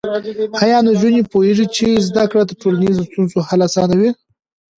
ایا 0.63 0.77
نجونې 0.87 1.21
پوهېږي 1.31 1.65
چې 1.75 1.87
زده 2.07 2.23
کړه 2.31 2.43
د 2.45 2.51
ټولنیزو 2.61 3.07
ستونزو 3.09 3.37
حل 3.47 3.61
اسانوي؟ 3.67 4.09